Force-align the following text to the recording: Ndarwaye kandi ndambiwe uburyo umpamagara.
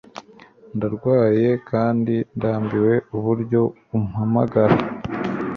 Ndarwaye 0.75 1.47
kandi 1.69 2.15
ndambiwe 2.37 2.93
uburyo 3.17 3.61
umpamagara. 3.97 4.75